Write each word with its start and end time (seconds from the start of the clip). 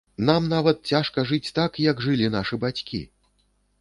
Нам 0.27 0.45
нават 0.53 0.77
цяжка 0.91 1.25
жыць 1.31 1.53
так, 1.59 1.77
як 1.91 2.03
жылі 2.07 2.31
нашы 2.37 2.61
бацькі. 2.65 3.03